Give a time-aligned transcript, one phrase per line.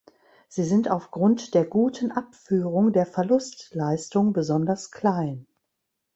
[0.47, 5.45] Sie sind aufgrund der guten Abführung der Verlustleistung besonders klein.